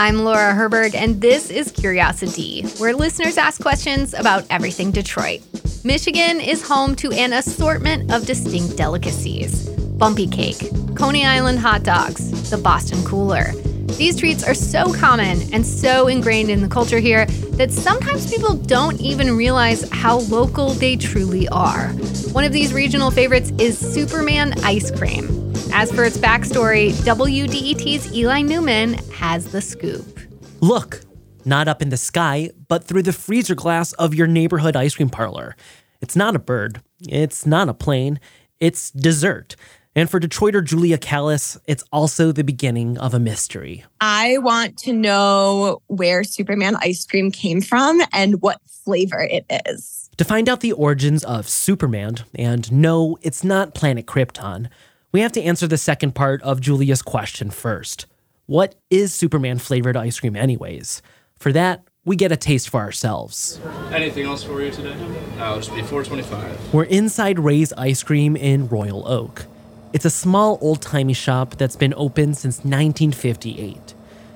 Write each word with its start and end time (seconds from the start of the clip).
I'm 0.00 0.18
Laura 0.18 0.54
Herberg, 0.54 0.94
and 0.94 1.20
this 1.20 1.50
is 1.50 1.72
CuriosiD, 1.72 2.78
where 2.78 2.94
listeners 2.94 3.36
ask 3.36 3.60
questions 3.60 4.14
about 4.14 4.44
everything 4.48 4.92
Detroit. 4.92 5.40
Michigan 5.82 6.40
is 6.40 6.64
home 6.64 6.94
to 6.96 7.10
an 7.10 7.32
assortment 7.32 8.12
of 8.12 8.24
distinct 8.24 8.76
delicacies 8.76 9.68
bumpy 9.98 10.28
cake, 10.28 10.70
Coney 10.94 11.26
Island 11.26 11.58
hot 11.58 11.82
dogs, 11.82 12.48
the 12.48 12.56
Boston 12.56 13.04
cooler. 13.04 13.50
These 13.96 14.20
treats 14.20 14.44
are 14.44 14.54
so 14.54 14.94
common 14.94 15.52
and 15.52 15.66
so 15.66 16.06
ingrained 16.06 16.50
in 16.50 16.62
the 16.62 16.68
culture 16.68 17.00
here 17.00 17.26
that 17.56 17.72
sometimes 17.72 18.32
people 18.32 18.54
don't 18.54 19.00
even 19.00 19.36
realize 19.36 19.90
how 19.90 20.18
local 20.18 20.74
they 20.74 20.94
truly 20.94 21.48
are. 21.48 21.88
One 22.30 22.44
of 22.44 22.52
these 22.52 22.72
regional 22.72 23.10
favorites 23.10 23.50
is 23.58 23.76
Superman 23.76 24.54
ice 24.62 24.92
cream. 24.92 25.37
As 25.72 25.92
for 25.92 26.04
its 26.04 26.18
backstory, 26.18 26.92
WDET's 27.04 28.12
Eli 28.12 28.42
Newman 28.42 28.94
has 29.14 29.52
the 29.52 29.60
scoop. 29.60 30.18
Look, 30.60 31.02
not 31.44 31.68
up 31.68 31.82
in 31.82 31.90
the 31.90 31.96
sky, 31.96 32.50
but 32.68 32.84
through 32.84 33.02
the 33.02 33.12
freezer 33.12 33.54
glass 33.54 33.92
of 33.94 34.14
your 34.14 34.26
neighborhood 34.26 34.76
ice 34.76 34.96
cream 34.96 35.10
parlor. 35.10 35.56
It's 36.00 36.16
not 36.16 36.34
a 36.34 36.38
bird, 36.38 36.80
it's 37.00 37.46
not 37.46 37.68
a 37.68 37.74
plane, 37.74 38.18
it's 38.60 38.90
dessert. 38.90 39.56
And 39.94 40.10
for 40.10 40.20
Detroiter 40.20 40.64
Julia 40.64 40.98
Callis, 40.98 41.58
it's 41.66 41.84
also 41.92 42.32
the 42.32 42.44
beginning 42.44 42.98
of 42.98 43.14
a 43.14 43.20
mystery. 43.20 43.84
I 44.00 44.38
want 44.38 44.78
to 44.78 44.92
know 44.92 45.82
where 45.88 46.24
Superman 46.24 46.76
ice 46.76 47.04
cream 47.04 47.30
came 47.30 47.60
from 47.60 48.00
and 48.12 48.40
what 48.40 48.60
flavor 48.66 49.20
it 49.20 49.44
is. 49.66 50.08
To 50.18 50.24
find 50.24 50.48
out 50.48 50.60
the 50.60 50.72
origins 50.72 51.24
of 51.24 51.48
Superman, 51.48 52.16
and 52.34 52.70
no, 52.72 53.18
it's 53.22 53.44
not 53.44 53.74
planet 53.74 54.06
Krypton, 54.06 54.68
we 55.12 55.20
have 55.20 55.32
to 55.32 55.42
answer 55.42 55.66
the 55.66 55.78
second 55.78 56.14
part 56.14 56.42
of 56.42 56.60
Julia's 56.60 57.02
question 57.02 57.50
first. 57.50 58.06
What 58.46 58.74
is 58.90 59.14
Superman 59.14 59.58
flavored 59.58 59.96
ice 59.96 60.20
cream, 60.20 60.36
anyways? 60.36 61.02
For 61.38 61.52
that, 61.52 61.84
we 62.04 62.16
get 62.16 62.32
a 62.32 62.36
taste 62.36 62.68
for 62.68 62.80
ourselves. 62.80 63.60
Anything 63.92 64.26
else 64.26 64.42
for 64.42 64.60
you 64.62 64.70
today? 64.70 64.94
No, 65.36 65.50
it'll 65.50 65.56
just 65.60 65.74
be 65.74 65.82
425. 65.82 66.72
We're 66.72 66.84
inside 66.84 67.38
Ray's 67.38 67.72
Ice 67.74 68.02
Cream 68.02 68.36
in 68.36 68.68
Royal 68.68 69.06
Oak. 69.06 69.46
It's 69.92 70.04
a 70.04 70.10
small 70.10 70.58
old 70.60 70.82
timey 70.82 71.12
shop 71.14 71.56
that's 71.56 71.76
been 71.76 71.94
open 71.96 72.34
since 72.34 72.58
1958. 72.58 73.94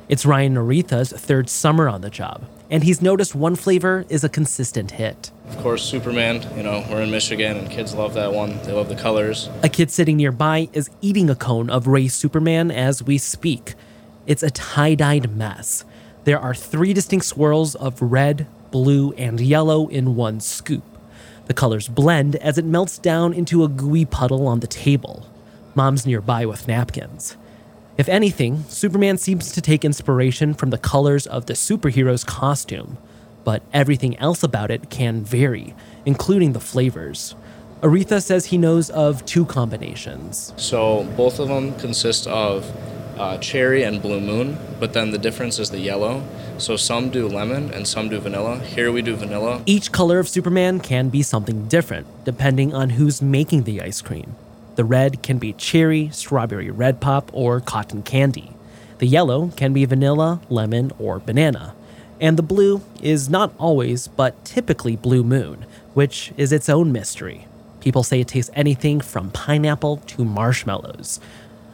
It's 0.09 0.27
Ryan 0.27 0.55
Aretha's 0.55 1.13
third 1.13 1.49
summer 1.49 1.89
on 1.89 2.01
the 2.01 2.11
job, 2.11 2.45
and 2.71 2.85
he's 2.85 3.03
noticed 3.03 3.35
one 3.35 3.57
flavor 3.57 4.05
is 4.09 4.25
a 4.25 4.29
consistent 4.29 4.93
hit. 4.93 5.31
Of 5.49 5.59
course, 5.59 5.83
Superman. 5.85 6.47
You 6.57 6.63
know, 6.63 6.85
we're 6.91 7.03
in 7.03 7.11
Michigan 7.11 7.57
and 7.57 7.71
kids 7.71 7.95
love 7.95 8.15
that 8.15 8.33
one. 8.33 8.59
They 8.63 8.73
love 8.73 8.89
the 8.89 8.97
colors. 8.97 9.49
A 9.63 9.69
kid 9.69 9.91
sitting 9.91 10.17
nearby 10.17 10.69
is 10.73 10.91
eating 11.01 11.29
a 11.29 11.35
cone 11.35 11.69
of 11.69 11.87
Ray's 11.87 12.15
Superman 12.15 12.71
as 12.71 13.03
we 13.03 13.19
speak. 13.19 13.75
It's 14.27 14.43
a 14.43 14.51
tie 14.51 14.95
dyed 14.95 15.37
mess. 15.37 15.85
There 16.25 16.39
are 16.39 16.55
three 16.55 16.93
distinct 16.93 17.27
swirls 17.27 17.75
of 17.75 18.01
red, 18.01 18.47
blue, 18.71 19.13
and 19.13 19.41
yellow 19.41 19.89
in 19.89 20.15
one 20.17 20.41
scoop. 20.41 20.85
The 21.47 21.55
colors 21.55 21.89
blend 21.89 22.37
as 22.37 22.57
it 22.57 22.65
melts 22.65 22.99
down 22.99 23.35
into 23.35 23.65
a 23.65 23.69
gooey 23.69 24.05
puddle 24.05 24.47
on 24.47 24.61
the 24.61 24.67
table. 24.67 25.27
Mom's 25.75 26.07
nearby 26.07 26.47
with 26.47 26.69
napkins. 26.69 27.37
If 27.99 28.09
anything, 28.09 28.65
Superman 28.69 29.19
seems 29.19 29.53
to 29.53 29.61
take 29.61 29.85
inspiration 29.85 30.55
from 30.55 30.71
the 30.71 30.79
colors 30.79 31.27
of 31.27 31.45
the 31.45 31.53
superhero's 31.53 32.25
costume, 32.25 32.97
but 33.45 33.63
everything 33.73 34.19
else 34.19 34.43
about 34.43 34.71
it 34.71 34.89
can 34.89 35.23
vary, 35.23 35.75
including 36.07 36.55
the 36.55 36.61
flavors. 36.61 37.35
Aretha 37.83 38.23
says 38.23 38.47
he 38.47 38.57
knows 38.57 38.89
of 38.91 39.27
two 39.27 39.45
combinations. 39.45 40.55
So 40.57 41.05
both 41.17 41.39
of 41.39 41.49
them 41.49 41.75
consist 41.79 42.27
of 42.29 42.65
uh, 43.19 43.37
cherry 43.39 43.83
and 43.83 44.01
blue 44.01 44.21
moon, 44.21 44.57
but 44.81 44.95
then 44.95 45.11
the 45.11 45.19
difference 45.19 45.59
is 45.59 45.71
the 45.71 45.79
yellow. 45.81 46.25
So 46.57 46.77
some 46.77 47.11
do 47.11 47.29
lemon 47.29 47.71
and 47.73 47.87
some 47.87 48.09
do 48.09 48.19
vanilla. 48.21 48.61
Here 48.61 48.91
we 48.91 49.03
do 49.03 49.17
vanilla. 49.17 49.63
Each 49.67 49.93
color 49.93 50.19
of 50.19 50.31
Superman 50.31 50.81
can 50.81 51.11
be 51.11 51.23
something 51.23 51.69
different, 51.69 52.07
depending 52.25 52.73
on 52.73 52.91
who's 52.91 53.21
making 53.21 53.65
the 53.65 53.83
ice 53.83 54.01
cream. 54.01 54.35
The 54.75 54.85
red 54.85 55.23
can 55.23 55.39
be 55.39 55.53
cherry, 55.53 56.09
strawberry 56.11 56.71
red 56.71 57.01
pop, 57.01 57.31
or 57.33 57.61
cotton 57.61 58.03
candy. 58.03 58.53
The 58.99 59.07
yellow 59.07 59.49
can 59.57 59.73
be 59.73 59.85
vanilla, 59.85 60.41
lemon, 60.49 60.93
or 60.99 61.19
banana. 61.19 61.75
And 62.21 62.37
the 62.37 62.43
blue 62.43 62.83
is 63.03 63.29
not 63.29 63.53
always, 63.59 64.09
but 64.09 64.45
typically 64.45 64.97
blue 64.97 65.25
moon, 65.25 65.67
which 65.93 66.33
is 66.37 66.53
its 66.53 66.69
own 66.69 66.93
mystery. 66.93 67.47
People 67.81 68.05
say 68.05 68.21
it 68.21 68.29
tastes 68.29 68.51
anything 68.55 69.01
from 69.01 69.31
pineapple 69.33 69.97
to 70.07 70.25
marshmallows. 70.25 71.19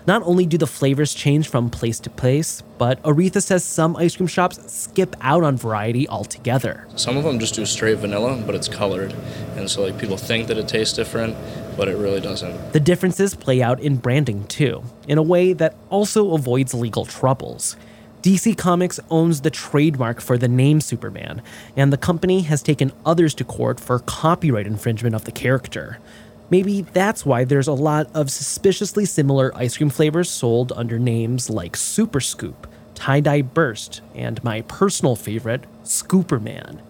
Not 0.09 0.23
only 0.23 0.47
do 0.47 0.57
the 0.57 0.67
flavors 0.67 1.13
change 1.13 1.49
from 1.49 1.69
place 1.69 2.01
to 2.01 2.09
place, 2.09 2.63
but 2.79 3.03
Aretha 3.03 3.43
says 3.43 3.63
some 3.63 3.95
ice 3.95 4.17
cream 4.17 4.27
shops 4.27 4.59
skip 4.73 5.15
out 5.21 5.45
on 5.45 5.59
variety 5.59 6.09
altogether. 6.09 6.89
Some 6.97 7.19
of 7.19 7.25
them 7.25 7.39
just 7.39 7.55
do 7.55 7.67
straight 7.67 7.99
vanilla, 7.99 8.43
but 8.47 8.55
it's 8.55 8.69
colored. 8.69 9.15
And 9.55 9.71
so 9.71 9.83
like 9.83 9.99
people 9.99 10.17
think 10.17 10.49
that 10.49 10.57
it 10.57 10.67
tastes 10.67 10.97
different, 10.97 11.37
but 11.77 11.89
it 11.89 11.99
really 11.99 12.23
doesn't. 12.23 12.73
The 12.73 12.81
differences 12.81 13.35
play 13.35 13.61
out 13.61 13.81
in 13.81 13.97
branding 13.97 14.47
too, 14.47 14.83
in 15.07 15.19
a 15.19 15.23
way 15.23 15.53
that 15.53 15.77
also 15.91 16.33
avoids 16.33 16.73
legal 16.73 17.05
troubles. 17.05 17.77
DC 18.23 18.57
Comics 18.57 18.99
owns 19.11 19.43
the 19.43 19.51
trademark 19.51 20.23
for 20.23 20.39
the 20.39 20.49
name 20.49 20.81
Superman, 20.81 21.43
and 21.77 21.93
the 21.93 21.99
company 21.99 22.41
has 22.41 22.63
taken 22.63 22.93
others 23.05 23.35
to 23.35 23.45
court 23.45 23.79
for 23.79 23.99
copyright 23.99 24.67
infringement 24.67 25.15
of 25.15 25.25
the 25.25 25.33
character. 25.33 25.99
Maybe 26.51 26.83
that's 26.83 27.27
why 27.27 27.45
there's 27.45 27.69
a 27.69 27.73
lot 27.73 28.09
of 28.15 28.31
suspiciously 28.31 29.05
similar 29.05 29.55
ice 29.55 29.77
cream 29.77 29.91
flavors 29.91 30.31
sold 30.31 30.73
under 30.73 30.99
names 30.99 31.51
like 31.51 31.77
Super 31.77 32.21
Scoop, 32.21 32.67
Tie 32.95 33.21
Dye 33.21 33.43
Burst, 33.43 34.01
and 34.15 34.43
my 34.43 34.63
personal 34.63 35.15
favorite, 35.15 35.65
Scooperman. 35.85 36.81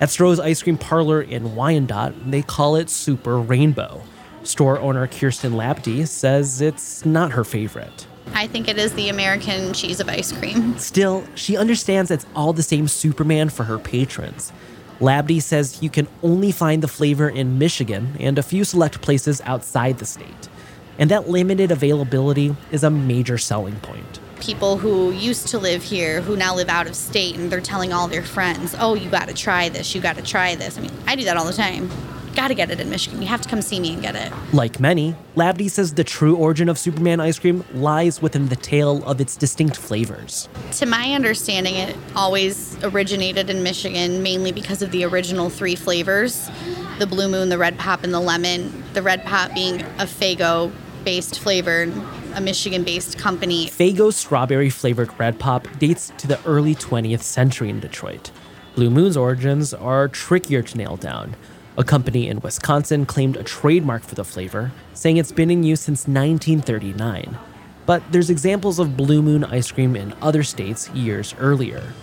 At 0.00 0.08
Stroh's 0.08 0.40
Ice 0.40 0.62
Cream 0.62 0.78
Parlor 0.78 1.22
in 1.22 1.54
Wyandotte, 1.54 2.30
they 2.30 2.42
call 2.42 2.76
it 2.76 2.90
Super 2.90 3.38
Rainbow. 3.38 4.02
Store 4.42 4.80
owner 4.80 5.06
Kirsten 5.06 5.52
Labdy 5.52 6.08
says 6.08 6.60
it's 6.60 7.04
not 7.04 7.32
her 7.32 7.44
favorite. 7.44 8.06
I 8.34 8.46
think 8.46 8.66
it 8.66 8.78
is 8.78 8.92
the 8.94 9.10
American 9.10 9.72
cheese 9.72 10.00
of 10.00 10.08
ice 10.08 10.32
cream. 10.32 10.76
Still, 10.78 11.24
she 11.34 11.56
understands 11.56 12.10
it's 12.10 12.26
all 12.34 12.52
the 12.52 12.62
same 12.62 12.88
Superman 12.88 13.50
for 13.50 13.64
her 13.64 13.78
patrons. 13.78 14.52
Labdy 15.02 15.42
says 15.42 15.82
you 15.82 15.90
can 15.90 16.06
only 16.22 16.52
find 16.52 16.80
the 16.80 16.86
flavor 16.86 17.28
in 17.28 17.58
Michigan 17.58 18.16
and 18.20 18.38
a 18.38 18.42
few 18.42 18.62
select 18.62 19.02
places 19.02 19.40
outside 19.44 19.98
the 19.98 20.06
state. 20.06 20.48
And 20.96 21.10
that 21.10 21.28
limited 21.28 21.72
availability 21.72 22.54
is 22.70 22.84
a 22.84 22.90
major 22.90 23.36
selling 23.36 23.74
point. 23.80 24.20
People 24.38 24.76
who 24.78 25.10
used 25.10 25.48
to 25.48 25.58
live 25.58 25.82
here, 25.82 26.20
who 26.20 26.36
now 26.36 26.54
live 26.54 26.68
out 26.68 26.86
of 26.86 26.94
state, 26.94 27.36
and 27.36 27.50
they're 27.50 27.60
telling 27.60 27.92
all 27.92 28.06
their 28.06 28.22
friends, 28.22 28.76
oh, 28.78 28.94
you 28.94 29.10
gotta 29.10 29.34
try 29.34 29.68
this, 29.68 29.92
you 29.92 30.00
gotta 30.00 30.22
try 30.22 30.54
this. 30.54 30.78
I 30.78 30.82
mean, 30.82 30.92
I 31.08 31.16
do 31.16 31.24
that 31.24 31.36
all 31.36 31.46
the 31.46 31.52
time. 31.52 31.90
Gotta 32.34 32.54
get 32.54 32.70
it 32.70 32.80
in 32.80 32.88
Michigan. 32.88 33.20
You 33.20 33.28
have 33.28 33.42
to 33.42 33.48
come 33.48 33.60
see 33.60 33.78
me 33.78 33.92
and 33.92 34.02
get 34.02 34.16
it. 34.16 34.32
Like 34.52 34.80
many, 34.80 35.14
Labdy 35.36 35.70
says 35.70 35.94
the 35.94 36.04
true 36.04 36.34
origin 36.36 36.68
of 36.68 36.78
Superman 36.78 37.20
ice 37.20 37.38
cream 37.38 37.64
lies 37.74 38.22
within 38.22 38.48
the 38.48 38.56
tale 38.56 39.04
of 39.04 39.20
its 39.20 39.36
distinct 39.36 39.76
flavors. 39.76 40.48
To 40.72 40.86
my 40.86 41.12
understanding, 41.12 41.74
it 41.74 41.96
always 42.16 42.82
originated 42.82 43.50
in 43.50 43.62
Michigan 43.62 44.22
mainly 44.22 44.52
because 44.52 44.80
of 44.82 44.90
the 44.92 45.04
original 45.04 45.50
three 45.50 45.74
flavors 45.74 46.50
the 46.98 47.06
blue 47.06 47.28
moon, 47.28 47.48
the 47.48 47.58
red 47.58 47.78
pop, 47.78 48.04
and 48.04 48.14
the 48.14 48.20
lemon. 48.20 48.84
The 48.92 49.02
red 49.02 49.24
pop 49.24 49.54
being 49.54 49.80
a 49.80 50.04
Faygo 50.04 50.70
based 51.04 51.40
flavor, 51.40 51.92
a 52.34 52.40
Michigan 52.40 52.84
based 52.84 53.18
company. 53.18 53.66
Faygo's 53.66 54.16
strawberry 54.16 54.70
flavored 54.70 55.10
red 55.18 55.38
pop 55.38 55.66
dates 55.78 56.12
to 56.18 56.26
the 56.26 56.42
early 56.44 56.74
20th 56.74 57.22
century 57.22 57.70
in 57.70 57.80
Detroit. 57.80 58.30
Blue 58.74 58.90
Moon's 58.90 59.16
origins 59.16 59.74
are 59.74 60.08
trickier 60.08 60.62
to 60.62 60.78
nail 60.78 60.96
down. 60.96 61.36
A 61.78 61.84
company 61.84 62.28
in 62.28 62.40
Wisconsin 62.40 63.06
claimed 63.06 63.34
a 63.38 63.42
trademark 63.42 64.02
for 64.02 64.14
the 64.14 64.24
flavor, 64.24 64.72
saying 64.92 65.16
it's 65.16 65.32
been 65.32 65.50
in 65.50 65.62
use 65.62 65.80
since 65.80 66.06
1939. 66.06 67.38
But 67.86 68.02
there's 68.12 68.28
examples 68.28 68.78
of 68.78 68.94
Blue 68.94 69.22
Moon 69.22 69.42
ice 69.42 69.72
cream 69.72 69.96
in 69.96 70.12
other 70.20 70.42
states 70.42 70.90
years 70.90 71.34
earlier. 71.38 71.94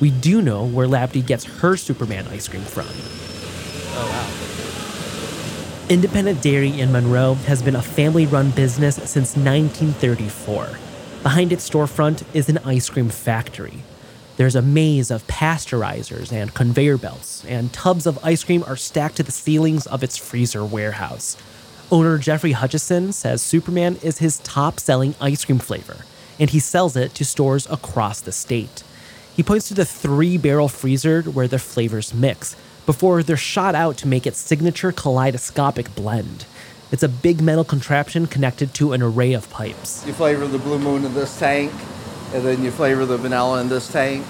We 0.00 0.10
do 0.10 0.40
know 0.40 0.64
where 0.64 0.88
Labdy 0.88 1.24
gets 1.24 1.44
her 1.44 1.76
Superman 1.76 2.26
ice 2.28 2.48
cream 2.48 2.62
from. 2.62 2.86
Oh 3.96 4.08
wow. 4.08 5.86
Independent 5.90 6.40
Dairy 6.40 6.80
in 6.80 6.90
Monroe 6.90 7.34
has 7.34 7.62
been 7.62 7.76
a 7.76 7.82
family 7.82 8.24
run 8.24 8.52
business 8.52 8.96
since 8.96 9.36
1934. 9.36 10.70
Behind 11.22 11.52
its 11.52 11.68
storefront 11.68 12.24
is 12.32 12.48
an 12.48 12.56
ice 12.64 12.88
cream 12.88 13.10
factory. 13.10 13.82
There's 14.36 14.56
a 14.56 14.62
maze 14.62 15.12
of 15.12 15.26
pasteurizers 15.28 16.32
and 16.32 16.52
conveyor 16.52 16.98
belts, 16.98 17.44
and 17.44 17.72
tubs 17.72 18.04
of 18.04 18.18
ice 18.24 18.42
cream 18.42 18.64
are 18.66 18.76
stacked 18.76 19.16
to 19.16 19.22
the 19.22 19.30
ceilings 19.30 19.86
of 19.86 20.02
its 20.02 20.16
freezer 20.16 20.64
warehouse. 20.64 21.36
Owner 21.92 22.18
Jeffrey 22.18 22.52
Hutchison 22.52 23.12
says 23.12 23.42
Superman 23.42 23.96
is 24.02 24.18
his 24.18 24.40
top 24.40 24.80
selling 24.80 25.14
ice 25.20 25.44
cream 25.44 25.60
flavor, 25.60 25.98
and 26.40 26.50
he 26.50 26.58
sells 26.58 26.96
it 26.96 27.14
to 27.14 27.24
stores 27.24 27.68
across 27.70 28.20
the 28.20 28.32
state. 28.32 28.82
He 29.36 29.44
points 29.44 29.68
to 29.68 29.74
the 29.74 29.84
three 29.84 30.36
barrel 30.36 30.68
freezer 30.68 31.22
where 31.22 31.46
the 31.46 31.60
flavors 31.60 32.12
mix 32.12 32.56
before 32.86 33.22
they're 33.22 33.36
shot 33.36 33.76
out 33.76 33.96
to 33.98 34.08
make 34.08 34.26
its 34.26 34.38
signature 34.38 34.90
kaleidoscopic 34.90 35.94
blend. 35.94 36.46
It's 36.90 37.02
a 37.02 37.08
big 37.08 37.40
metal 37.40 37.64
contraption 37.64 38.26
connected 38.26 38.74
to 38.74 38.92
an 38.92 39.02
array 39.02 39.32
of 39.32 39.48
pipes. 39.50 40.04
You 40.06 40.12
flavor 40.12 40.46
the 40.46 40.58
blue 40.58 40.78
moon 40.78 41.04
in 41.04 41.14
this 41.14 41.38
tank, 41.38 41.72
and 42.34 42.44
then 42.44 42.64
you 42.64 42.72
flavor 42.72 43.06
the 43.06 43.16
vanilla 43.16 43.60
in 43.60 43.68
this 43.68 43.90
tank 43.90 44.26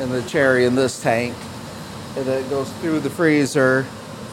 and 0.00 0.10
the 0.10 0.22
cherry 0.22 0.64
in 0.64 0.74
this 0.74 1.02
tank. 1.02 1.36
And 2.16 2.24
then 2.24 2.42
it 2.42 2.48
goes 2.48 2.72
through 2.80 3.00
the 3.00 3.10
freezer, 3.10 3.82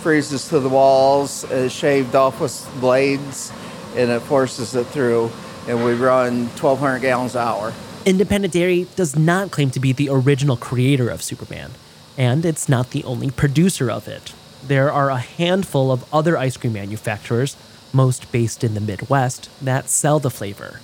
freezes 0.01 0.47
to 0.49 0.61
the 0.61 0.69
walls, 0.69 1.43
is 1.51 1.73
shaved 1.73 2.15
off 2.15 2.39
with 2.39 2.67
blades, 2.79 3.51
and 3.95 4.09
it 4.09 4.21
forces 4.21 4.73
it 4.73 4.87
through. 4.87 5.29
And 5.67 5.83
we 5.83 5.93
run 5.93 6.45
1,200 6.47 6.99
gallons 6.99 7.35
an 7.35 7.41
hour. 7.41 7.73
Independent 8.05 8.53
Dairy 8.53 8.87
does 8.95 9.17
not 9.17 9.51
claim 9.51 9.69
to 9.71 9.79
be 9.81 9.91
the 9.91 10.07
original 10.09 10.55
creator 10.55 11.09
of 11.09 11.21
Superman, 11.21 11.71
and 12.17 12.45
it's 12.45 12.69
not 12.69 12.91
the 12.91 13.03
only 13.03 13.29
producer 13.29 13.91
of 13.91 14.07
it. 14.07 14.33
There 14.65 14.91
are 14.91 15.09
a 15.09 15.17
handful 15.17 15.91
of 15.91 16.11
other 16.13 16.37
ice 16.37 16.55
cream 16.55 16.73
manufacturers, 16.73 17.57
most 17.91 18.31
based 18.31 18.63
in 18.63 18.75
the 18.75 18.81
Midwest, 18.81 19.49
that 19.61 19.89
sell 19.89 20.19
the 20.19 20.29
flavor. 20.29 20.79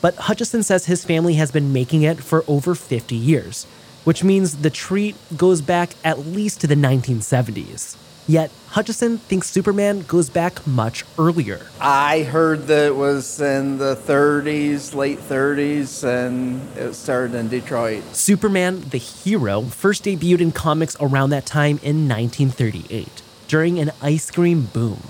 But 0.00 0.14
Hutchison 0.16 0.62
says 0.62 0.86
his 0.86 1.04
family 1.04 1.34
has 1.34 1.50
been 1.50 1.72
making 1.72 2.02
it 2.02 2.22
for 2.22 2.44
over 2.48 2.74
50 2.74 3.14
years, 3.14 3.66
which 4.04 4.24
means 4.24 4.58
the 4.58 4.70
treat 4.70 5.14
goes 5.36 5.60
back 5.60 5.90
at 6.02 6.20
least 6.20 6.60
to 6.62 6.66
the 6.66 6.74
1970s. 6.74 7.96
Yet, 8.26 8.50
Hutchison 8.68 9.18
thinks 9.18 9.48
Superman 9.48 10.02
goes 10.02 10.30
back 10.30 10.64
much 10.66 11.04
earlier. 11.18 11.66
I 11.80 12.22
heard 12.22 12.68
that 12.68 12.86
it 12.86 12.96
was 12.96 13.40
in 13.40 13.78
the 13.78 13.96
30s, 13.96 14.94
late 14.94 15.18
30s, 15.18 16.04
and 16.04 16.60
it 16.76 16.94
started 16.94 17.34
in 17.34 17.48
Detroit. 17.48 18.04
Superman, 18.14 18.82
the 18.90 18.98
hero, 18.98 19.62
first 19.62 20.04
debuted 20.04 20.40
in 20.40 20.52
comics 20.52 20.96
around 21.00 21.30
that 21.30 21.44
time 21.44 21.80
in 21.82 22.08
1938, 22.08 23.22
during 23.48 23.80
an 23.80 23.90
ice 24.00 24.30
cream 24.30 24.68
boom. 24.72 25.02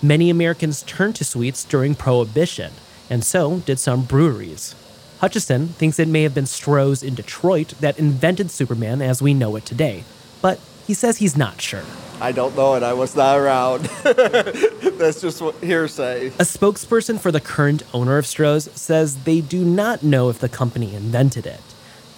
Many 0.00 0.30
Americans 0.30 0.82
turned 0.82 1.16
to 1.16 1.24
sweets 1.24 1.64
during 1.64 1.96
Prohibition, 1.96 2.72
and 3.10 3.24
so 3.24 3.58
did 3.58 3.78
some 3.78 4.04
breweries. 4.04 4.74
Hutchison 5.18 5.68
thinks 5.68 5.98
it 5.98 6.08
may 6.08 6.22
have 6.22 6.34
been 6.34 6.44
Stroh's 6.44 7.02
in 7.02 7.14
Detroit 7.14 7.74
that 7.80 7.98
invented 7.98 8.50
Superman 8.50 9.02
as 9.02 9.20
we 9.20 9.34
know 9.34 9.56
it 9.56 9.66
today, 9.66 10.04
but 10.40 10.58
he 10.86 10.94
says 10.94 11.18
he's 11.18 11.36
not 11.36 11.60
sure. 11.60 11.82
I 12.20 12.32
don't 12.32 12.56
know 12.56 12.74
it. 12.74 12.82
I 12.82 12.92
was 12.92 13.16
not 13.16 13.38
around. 13.38 13.84
That's 14.04 15.20
just 15.20 15.40
what 15.40 15.54
hearsay. 15.56 16.28
A 16.28 16.44
spokesperson 16.44 17.18
for 17.18 17.32
the 17.32 17.40
current 17.40 17.82
owner 17.92 18.18
of 18.18 18.24
Stroh's 18.24 18.70
says 18.78 19.24
they 19.24 19.40
do 19.40 19.64
not 19.64 20.02
know 20.02 20.28
if 20.28 20.38
the 20.38 20.48
company 20.48 20.94
invented 20.94 21.46
it. 21.46 21.60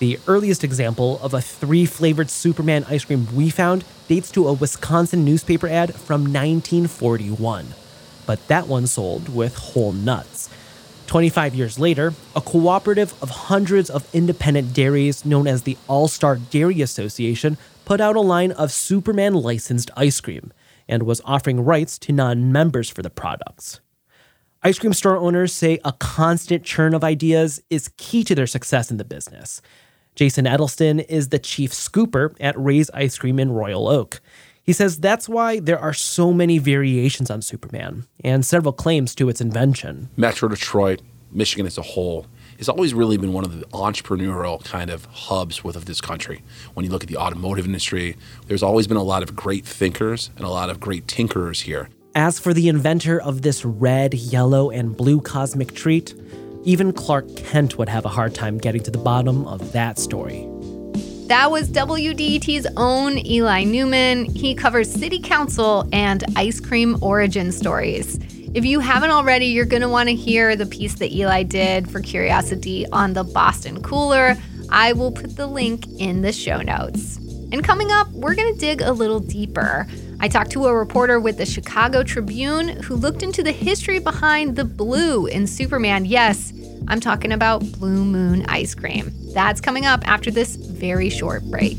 The 0.01 0.19
earliest 0.27 0.65
example 0.65 1.21
of 1.23 1.35
a 1.35 1.41
three 1.41 1.87
flavored 1.87 2.31
Superman 2.31 2.85
ice 2.89 3.05
cream 3.05 3.29
we 3.35 3.51
found 3.51 3.85
dates 4.09 4.33
to 4.33 4.49
a 4.49 4.53
Wisconsin 4.53 5.25
newspaper 5.25 5.69
ad 5.69 5.95
from 5.95 6.23
1941. 6.23 7.67
But 8.27 8.47
that 8.49 8.67
one 8.67 8.87
sold 8.87 9.33
with 9.33 9.57
whole 9.57 9.93
nuts. 9.93 10.49
25 11.07 11.55
years 11.55 11.79
later, 11.79 12.15
a 12.35 12.41
cooperative 12.41 13.15
of 13.23 13.31
hundreds 13.31 13.91
of 13.91 14.09
independent 14.15 14.73
dairies 14.73 15.25
known 15.25 15.47
as 15.47 15.63
the 15.63 15.77
All 15.89 16.09
Star 16.09 16.37
Dairy 16.37 16.81
Association 16.81 17.59
put 17.85 18.01
out 18.01 18.17
a 18.17 18.21
line 18.21 18.53
of 18.53 18.73
Superman 18.73 19.35
licensed 19.35 19.91
ice 19.97 20.21
cream 20.21 20.53
and 20.89 21.03
was 21.03 21.21
offering 21.25 21.61
rights 21.61 21.99
to 22.01 22.13
non 22.13 22.53
members 22.53 22.89
for 22.89 23.03
the 23.03 23.11
products. 23.11 23.81
Ice 24.63 24.79
cream 24.79 24.93
store 24.93 25.17
owners 25.17 25.53
say 25.53 25.81
a 25.85 25.93
constant 25.93 26.63
churn 26.63 26.95
of 26.95 27.03
ideas 27.03 27.61
is 27.69 27.91
key 27.97 28.23
to 28.25 28.35
their 28.35 28.47
success 28.47 28.91
in 28.91 28.97
the 28.97 29.05
business. 29.05 29.61
Jason 30.15 30.45
Edelston 30.45 31.05
is 31.09 31.31
the 31.31 31.39
chief 31.39 31.73
scooper 31.73 32.35
at 32.39 32.59
Ray's 32.59 32.91
Ice 32.91 33.19
Cream 33.19 33.41
in 33.41 33.51
Royal 33.51 33.89
Oak. 33.89 34.21
He 34.65 34.73
says 34.73 34.99
that's 34.99 35.29
why 35.29 35.59
there 35.59 35.79
are 35.79 35.93
so 35.93 36.33
many 36.33 36.59
variations 36.59 37.31
on 37.31 37.43
Superman 37.43 38.07
and 38.23 38.47
several 38.47 38.73
claims 38.73 39.15
to 39.17 39.29
its 39.29 39.41
invention. 39.41 40.09
Metro 40.17 40.49
Detroit, 40.49 41.03
Michigan 41.33 41.67
as 41.67 41.79
a 41.79 41.83
whole, 41.83 42.27
has 42.59 42.69
always 42.69 42.95
really 42.95 43.17
been 43.17 43.33
one 43.33 43.45
of 43.45 43.59
the 43.59 43.67
entrepreneurial 43.67 44.65
kind 44.65 44.89
of 44.89 45.07
hubs 45.07 45.65
with 45.65 45.75
of 45.75 45.87
this 45.87 46.01
country. 46.01 46.43
When 46.75 46.85
you 46.85 46.93
look 46.93 47.03
at 47.03 47.09
the 47.09 47.17
automotive 47.17 47.67
industry, 47.67 48.17
there's 48.47 48.63
always 48.63 48.87
been 48.87 48.97
a 48.97 49.03
lot 49.03 49.25
of 49.25 49.35
great 49.35 49.67
thinkers 49.67 50.31
and 50.37 50.45
a 50.45 50.51
lot 50.51 50.71
of 50.71 50.79
great 50.79 51.07
tinkerers 51.07 51.63
here. 51.63 51.89
As 52.15 52.39
for 52.39 52.55
the 52.55 52.69
inventor 52.69 53.21
of 53.21 53.43
this 53.43 53.65
red, 53.65 54.15
yellow, 54.15 54.71
and 54.71 54.97
blue 54.97 55.21
cosmic 55.21 55.75
treat, 55.75 56.15
even 56.63 56.93
Clark 56.93 57.35
Kent 57.35 57.79
would 57.79 57.89
have 57.89 58.05
a 58.05 58.11
hard 58.11 58.35
time 58.35 58.59
getting 58.59 58.83
to 58.85 58.91
the 58.93 58.99
bottom 58.99 59.45
of 59.49 59.73
that 59.73 59.99
story. 59.99 60.47
That 61.33 61.51
was 61.51 61.71
WDET's 61.71 62.67
own 62.77 63.17
Eli 63.17 63.65
Newman. 63.65 64.27
He 64.27 64.55
covers 64.55 64.93
city 64.93 65.19
council 65.19 65.89
and 65.91 66.23
ice 66.37 66.61
cream 66.61 66.99
origin 67.01 67.53
stories. 67.53 68.19
If 68.53 68.67
you 68.67 68.81
haven't 68.81 69.13
already, 69.13 69.47
you're 69.47 69.65
going 69.65 69.81
to 69.81 69.89
want 69.89 70.11
to 70.11 70.15
hear 70.15 70.55
the 70.57 70.67
piece 70.67 70.97
that 70.97 71.11
Eli 71.11 71.45
did 71.45 71.91
for 71.91 72.03
CuriosiD 72.03 72.85
on 72.93 73.15
the 73.15 73.25
Boston 73.25 73.83
Cooler. 73.83 74.37
I 74.69 74.93
will 74.93 75.11
put 75.11 75.37
the 75.37 75.47
link 75.47 75.87
in 75.99 76.21
the 76.21 76.35
show 76.35 76.61
notes. 76.61 77.17
And 77.51 77.65
coming 77.65 77.91
up, 77.91 78.11
we're 78.11 78.35
going 78.35 78.53
to 78.53 78.61
dig 78.61 78.83
a 78.83 78.93
little 78.93 79.21
deeper. 79.21 79.87
I 80.21 80.29
talked 80.29 80.51
to 80.51 80.67
a 80.67 80.75
reporter 80.75 81.19
with 81.19 81.39
the 81.39 81.47
Chicago 81.47 82.03
Tribune 82.03 82.69
who 82.83 82.95
looked 82.95 83.23
into 83.23 83.43
the 83.43 83.53
history 83.53 84.01
behind 84.01 84.57
the 84.57 84.67
blue 84.67 85.25
in 85.29 85.47
Superman. 85.47 86.05
Yes, 86.05 86.53
I'm 86.89 87.01
talking 87.01 87.33
about 87.33 87.61
Blue 87.73 88.05
Moon 88.05 88.45
ice 88.47 88.75
cream. 88.75 89.13
That's 89.33 89.61
coming 89.61 89.87
up 89.87 90.07
after 90.07 90.31
this 90.31 90.57
very 90.83 91.09
short 91.09 91.45
break. 91.45 91.79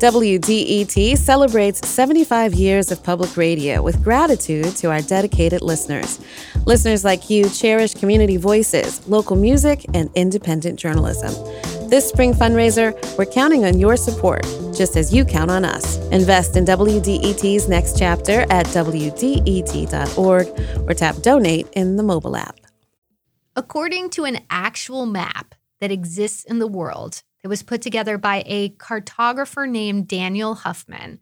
WDET 0.00 1.16
celebrates 1.16 1.86
75 1.88 2.52
years 2.54 2.90
of 2.90 3.02
public 3.02 3.36
radio 3.38 3.82
with 3.82 4.02
gratitude 4.04 4.76
to 4.76 4.90
our 4.90 5.00
dedicated 5.00 5.62
listeners. 5.62 6.20
Listeners 6.66 7.02
like 7.02 7.30
you 7.30 7.48
cherish 7.48 7.94
community 7.94 8.36
voices, 8.36 9.06
local 9.08 9.36
music, 9.36 9.86
and 9.94 10.10
independent 10.14 10.78
journalism. 10.78 11.32
This 11.88 12.08
spring 12.08 12.32
fundraiser, 12.32 12.92
we're 13.16 13.26
counting 13.26 13.64
on 13.64 13.78
your 13.78 13.96
support, 13.96 14.46
just 14.80 14.96
as 14.96 15.12
you 15.12 15.26
count 15.26 15.50
on 15.50 15.62
us. 15.62 15.98
Invest 16.08 16.56
in 16.56 16.64
WDET's 16.64 17.68
next 17.68 17.98
chapter 17.98 18.46
at 18.48 18.64
WDET.org 18.68 20.46
or 20.88 20.94
tap 20.94 21.16
donate 21.16 21.68
in 21.74 21.96
the 21.96 22.02
mobile 22.02 22.34
app. 22.34 22.58
According 23.54 24.08
to 24.10 24.24
an 24.24 24.38
actual 24.48 25.04
map 25.04 25.54
that 25.82 25.90
exists 25.90 26.44
in 26.44 26.60
the 26.60 26.66
world, 26.66 27.22
it 27.44 27.48
was 27.48 27.62
put 27.62 27.82
together 27.82 28.16
by 28.16 28.42
a 28.46 28.70
cartographer 28.70 29.68
named 29.68 30.08
Daniel 30.08 30.54
Huffman. 30.54 31.20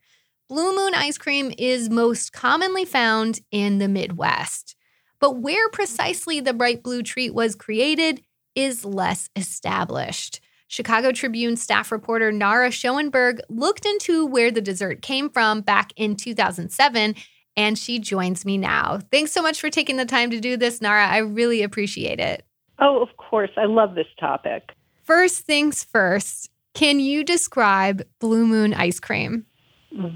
Blue 0.48 0.76
Moon 0.76 0.94
ice 0.94 1.18
cream 1.18 1.52
is 1.58 1.90
most 1.90 2.32
commonly 2.32 2.84
found 2.84 3.40
in 3.50 3.78
the 3.78 3.88
Midwest. 3.88 4.76
But 5.18 5.38
where 5.38 5.68
precisely 5.70 6.38
the 6.38 6.54
bright 6.54 6.84
blue 6.84 7.02
treat 7.02 7.34
was 7.34 7.56
created 7.56 8.22
is 8.54 8.84
less 8.84 9.28
established. 9.34 10.40
Chicago 10.68 11.12
Tribune 11.12 11.56
staff 11.56 11.90
reporter 11.90 12.30
Nara 12.30 12.70
Schoenberg 12.70 13.40
looked 13.48 13.86
into 13.86 14.26
where 14.26 14.50
the 14.50 14.60
dessert 14.60 15.02
came 15.02 15.30
from 15.30 15.62
back 15.62 15.92
in 15.96 16.14
2007, 16.14 17.14
and 17.56 17.78
she 17.78 17.98
joins 17.98 18.44
me 18.44 18.58
now. 18.58 19.00
Thanks 19.10 19.32
so 19.32 19.42
much 19.42 19.60
for 19.60 19.70
taking 19.70 19.96
the 19.96 20.04
time 20.04 20.30
to 20.30 20.40
do 20.40 20.56
this, 20.56 20.80
Nara. 20.80 21.08
I 21.08 21.18
really 21.18 21.62
appreciate 21.62 22.20
it. 22.20 22.44
Oh, 22.78 23.00
of 23.02 23.16
course. 23.16 23.50
I 23.56 23.64
love 23.64 23.94
this 23.94 24.06
topic. 24.20 24.72
First 25.02 25.40
things 25.40 25.82
first, 25.82 26.50
can 26.74 27.00
you 27.00 27.24
describe 27.24 28.06
Blue 28.20 28.46
Moon 28.46 28.74
ice 28.74 29.00
cream? 29.00 29.46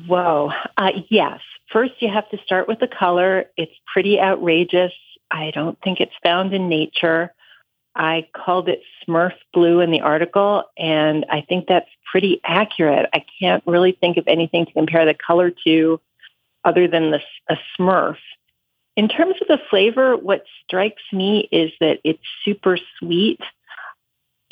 Whoa. 0.06 0.52
Uh, 0.76 0.92
yes. 1.08 1.40
First, 1.72 1.94
you 2.00 2.08
have 2.08 2.28
to 2.28 2.38
start 2.44 2.68
with 2.68 2.78
the 2.78 2.88
color. 2.88 3.46
It's 3.56 3.72
pretty 3.90 4.20
outrageous. 4.20 4.92
I 5.30 5.50
don't 5.50 5.78
think 5.82 5.98
it's 5.98 6.12
found 6.22 6.52
in 6.52 6.68
nature. 6.68 7.32
I 7.94 8.28
called 8.34 8.68
it 8.68 8.82
Smurf 9.06 9.34
blue 9.52 9.80
in 9.80 9.90
the 9.90 10.00
article, 10.00 10.64
and 10.78 11.26
I 11.30 11.42
think 11.42 11.66
that's 11.66 11.90
pretty 12.10 12.40
accurate. 12.44 13.08
I 13.14 13.24
can't 13.40 13.62
really 13.66 13.92
think 13.92 14.16
of 14.16 14.24
anything 14.26 14.66
to 14.66 14.72
compare 14.72 15.04
the 15.04 15.14
color 15.14 15.52
to 15.64 16.00
other 16.64 16.88
than 16.88 17.10
the, 17.10 17.20
a 17.48 17.56
Smurf. 17.78 18.16
In 18.96 19.08
terms 19.08 19.34
of 19.40 19.48
the 19.48 19.60
flavor, 19.70 20.16
what 20.16 20.44
strikes 20.64 21.02
me 21.12 21.48
is 21.50 21.72
that 21.80 21.98
it's 22.04 22.22
super 22.44 22.78
sweet 22.98 23.40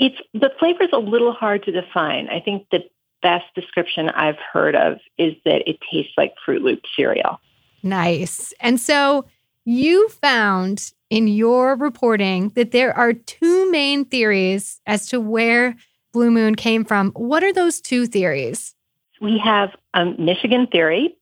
it's 0.00 0.16
the 0.32 0.50
flavor 0.58 0.82
is 0.84 0.90
a 0.94 0.98
little 0.98 1.32
hard 1.32 1.62
to 1.64 1.72
define. 1.72 2.28
I 2.30 2.40
think 2.40 2.66
the 2.72 2.82
best 3.20 3.44
description 3.54 4.08
I've 4.08 4.38
heard 4.52 4.74
of 4.74 4.98
is 5.18 5.34
that 5.44 5.68
it 5.68 5.78
tastes 5.92 6.14
like 6.16 6.34
Fruit 6.44 6.62
Loop 6.62 6.80
cereal. 6.96 7.38
Nice. 7.82 8.54
And 8.60 8.80
so 8.80 9.26
you 9.66 10.08
found 10.08 10.92
in 11.10 11.26
your 11.26 11.76
reporting 11.76 12.50
that 12.50 12.70
there 12.70 12.96
are 12.96 13.12
two 13.12 13.70
main 13.70 14.04
theories 14.04 14.80
as 14.86 15.08
to 15.08 15.20
where 15.20 15.76
Blue 16.12 16.30
Moon 16.30 16.54
came 16.54 16.84
from. 16.84 17.10
What 17.12 17.44
are 17.44 17.52
those 17.52 17.80
two 17.80 18.06
theories? 18.06 18.74
We 19.20 19.38
have 19.44 19.70
a 19.92 20.06
Michigan 20.06 20.68
theory, 20.68 21.16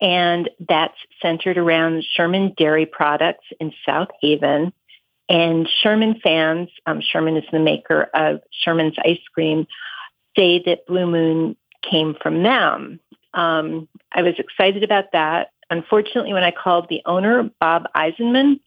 and 0.00 0.50
that's 0.68 0.96
centered 1.22 1.58
around 1.58 2.04
Sherman 2.16 2.54
Dairy 2.56 2.86
Products 2.86 3.44
in 3.60 3.72
South 3.86 4.08
Haven. 4.20 4.72
And 5.28 5.68
Sherman 5.82 6.20
fans, 6.22 6.68
um, 6.86 7.00
Sherman 7.00 7.36
is 7.36 7.44
the 7.52 7.58
maker 7.58 8.08
of 8.14 8.40
Sherman's 8.50 8.96
ice 9.04 9.20
cream, 9.34 9.66
say 10.36 10.62
that 10.66 10.86
Blue 10.86 11.06
Moon 11.06 11.56
came 11.88 12.14
from 12.20 12.42
them. 12.42 13.00
Um, 13.34 13.88
I 14.12 14.22
was 14.22 14.34
excited 14.38 14.82
about 14.82 15.12
that. 15.12 15.50
Unfortunately, 15.68 16.32
when 16.32 16.44
I 16.44 16.52
called 16.52 16.88
the 16.88 17.02
owner, 17.06 17.50
Bob 17.60 17.84
Eisenman, 17.94 18.60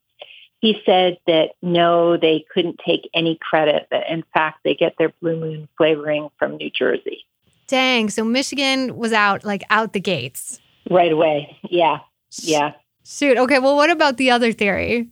he 0.60 0.82
said 0.86 1.18
that 1.26 1.52
no, 1.62 2.18
they 2.18 2.46
couldn't 2.54 2.80
take 2.86 3.10
any 3.14 3.38
credit. 3.42 3.88
That 3.92 4.10
in 4.10 4.24
fact, 4.34 4.60
they 4.64 4.76
get 4.76 4.96
their 4.98 5.14
Blue 5.22 5.40
Moon 5.40 5.68
flavoring 5.78 6.30
from 6.38 6.58
New 6.58 6.70
Jersey. 6.70 7.26
Dang. 7.68 8.10
So 8.10 8.24
Michigan 8.24 8.98
was 8.98 9.14
out 9.14 9.44
like 9.44 9.64
out 9.70 9.94
the 9.94 10.00
gates. 10.00 10.60
Right 10.90 11.12
away. 11.12 11.58
Yeah. 11.70 12.00
Yeah. 12.42 12.74
Shoot. 13.06 13.38
Okay. 13.38 13.60
Well, 13.60 13.76
what 13.76 13.90
about 13.90 14.18
the 14.18 14.32
other 14.32 14.52
theory? 14.52 15.10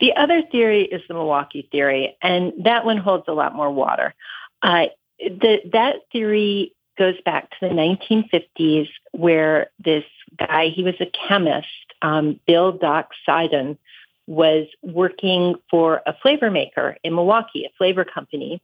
The 0.00 0.12
other 0.16 0.42
theory 0.50 0.82
is 0.84 1.02
the 1.08 1.14
Milwaukee 1.14 1.68
theory, 1.70 2.16
and 2.20 2.52
that 2.64 2.84
one 2.84 2.96
holds 2.96 3.24
a 3.28 3.32
lot 3.32 3.54
more 3.54 3.70
water. 3.70 4.14
Uh, 4.62 4.86
the, 5.18 5.58
that 5.72 5.96
theory 6.10 6.74
goes 6.98 7.14
back 7.24 7.50
to 7.50 7.56
the 7.60 7.68
1950s, 7.68 8.88
where 9.12 9.70
this 9.84 10.04
guy, 10.38 10.68
he 10.68 10.82
was 10.82 10.94
a 11.00 11.06
chemist, 11.28 11.66
um, 12.02 12.40
Bill 12.46 12.72
Doc 12.72 13.10
Sidon, 13.24 13.78
was 14.26 14.66
working 14.82 15.54
for 15.70 16.02
a 16.06 16.14
flavor 16.22 16.50
maker 16.50 16.96
in 17.04 17.14
Milwaukee, 17.14 17.64
a 17.64 17.72
flavor 17.76 18.04
company. 18.04 18.62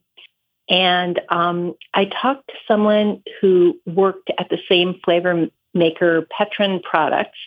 And 0.69 1.19
um, 1.29 1.75
I 1.93 2.05
talked 2.05 2.47
to 2.47 2.53
someone 2.67 3.23
who 3.39 3.79
worked 3.85 4.31
at 4.37 4.49
the 4.49 4.59
same 4.69 4.99
flavor 5.03 5.47
maker, 5.73 6.27
Petran 6.39 6.81
Products, 6.81 7.37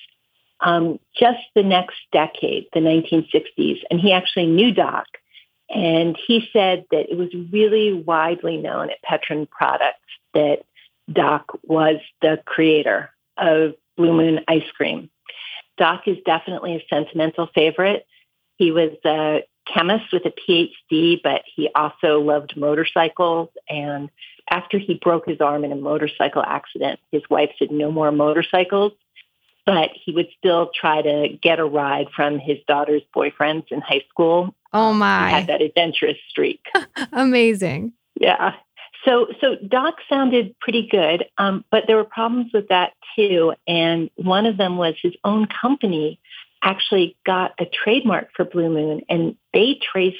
um, 0.60 0.98
just 1.18 1.40
the 1.54 1.62
next 1.62 1.96
decade, 2.12 2.66
the 2.72 2.80
1960s. 2.80 3.80
And 3.90 4.00
he 4.00 4.12
actually 4.12 4.46
knew 4.46 4.72
Doc. 4.72 5.06
And 5.70 6.16
he 6.26 6.48
said 6.52 6.84
that 6.90 7.10
it 7.10 7.16
was 7.16 7.30
really 7.52 7.92
widely 7.92 8.58
known 8.58 8.90
at 8.90 9.02
Petran 9.02 9.48
Products 9.48 9.98
that 10.34 10.64
Doc 11.10 11.58
was 11.62 11.96
the 12.22 12.40
creator 12.44 13.10
of 13.36 13.74
Blue 13.96 14.12
Moon 14.12 14.40
ice 14.48 14.70
cream. 14.76 15.10
Doc 15.76 16.02
is 16.06 16.18
definitely 16.24 16.76
a 16.76 16.84
sentimental 16.88 17.48
favorite. 17.54 18.06
He 18.56 18.70
was 18.70 18.92
a 19.04 19.44
chemist 19.72 20.12
with 20.12 20.22
a 20.26 20.32
PhD, 20.32 21.20
but 21.22 21.42
he 21.54 21.68
also 21.74 22.20
loved 22.20 22.56
motorcycles. 22.56 23.48
And 23.68 24.10
after 24.48 24.78
he 24.78 24.94
broke 24.94 25.26
his 25.26 25.40
arm 25.40 25.64
in 25.64 25.72
a 25.72 25.76
motorcycle 25.76 26.42
accident, 26.42 27.00
his 27.10 27.22
wife 27.30 27.50
said 27.58 27.70
no 27.70 27.90
more 27.90 28.12
motorcycles, 28.12 28.92
but 29.66 29.90
he 29.94 30.12
would 30.12 30.28
still 30.38 30.70
try 30.78 31.02
to 31.02 31.28
get 31.42 31.58
a 31.58 31.64
ride 31.64 32.08
from 32.14 32.38
his 32.38 32.58
daughter's 32.68 33.02
boyfriends 33.14 33.72
in 33.72 33.80
high 33.80 34.04
school. 34.10 34.54
Oh 34.72 34.92
my. 34.92 35.28
He 35.28 35.34
had 35.34 35.46
that 35.46 35.62
adventurous 35.62 36.18
streak. 36.28 36.60
Amazing. 37.12 37.92
Yeah. 38.20 38.54
So, 39.04 39.26
so 39.40 39.56
Doc 39.56 39.96
sounded 40.08 40.58
pretty 40.60 40.88
good, 40.90 41.26
um, 41.36 41.64
but 41.70 41.84
there 41.86 41.96
were 41.96 42.04
problems 42.04 42.52
with 42.54 42.68
that 42.68 42.92
too. 43.16 43.52
And 43.66 44.10
one 44.16 44.46
of 44.46 44.56
them 44.56 44.78
was 44.78 44.94
his 45.02 45.14
own 45.24 45.46
company 45.46 46.20
actually 46.62 47.16
got 47.26 47.52
a 47.60 47.66
trademark 47.66 48.28
for 48.34 48.44
Blue 48.44 48.70
Moon, 48.70 49.02
and 49.08 49.36
they 49.52 49.78
traced 49.92 50.16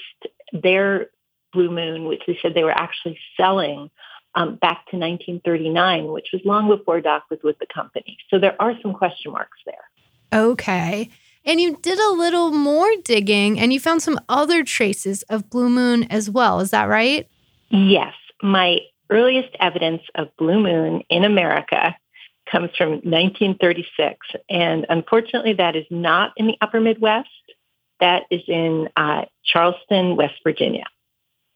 their 0.53 1.09
Blue 1.55 1.71
Moon, 1.71 2.05
which 2.05 2.23
they 2.27 2.39
said 2.43 2.53
they 2.55 2.65
were 2.65 2.71
actually 2.71 3.19
selling 3.39 3.91
um, 4.35 4.57
back 4.57 4.85
to 4.91 4.97
1939, 4.97 6.09
which 6.09 6.29
was 6.33 6.43
long 6.45 6.69
before 6.69 7.01
Doc 7.01 7.25
was 7.31 7.39
with 7.43 7.59
the 7.61 7.67
company. 7.73 8.19
So 8.29 8.39
there 8.39 8.61
are 8.61 8.75
some 8.83 8.93
question 8.93 9.33
marks 9.33 9.59
there. 9.65 10.43
Okay. 10.51 11.09
And 11.47 11.61
you 11.61 11.77
did 11.81 11.99
a 11.99 12.11
little 12.11 12.51
more 12.51 12.91
digging 13.05 13.61
and 13.61 13.73
you 13.73 13.79
found 13.79 14.03
some 14.03 14.19
other 14.29 14.65
traces 14.65 15.23
of 15.25 15.49
Blue 15.49 15.69
Moon 15.71 16.05
as 16.05 16.29
well. 16.29 16.61
Is 16.61 16.71
that 16.73 16.89
right? 16.89 17.29
Yes 17.71 18.15
my 18.45 18.81
earliest 19.11 19.57
evidence 19.59 20.03
of 20.15 20.29
blue 20.37 20.63
moon 20.63 21.03
in 21.09 21.25
America 21.25 21.97
comes 22.51 22.71
from 22.77 22.91
1936. 22.91 24.19
And 24.51 24.85
unfortunately, 24.89 25.55
that 25.55 25.77
is 25.77 25.87
not 25.91 26.33
in 26.37 26.47
the 26.47 26.59
upper 26.61 26.79
Midwest. 26.79 27.29
That 28.01 28.25
is 28.31 28.43
in 28.47 28.91
uh, 28.97 29.25
Charleston, 29.45 30.17
West 30.17 30.35
Virginia. 30.45 30.85